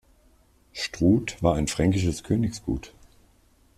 [0.73, 2.91] Struth war ein fränkisches Königsgut.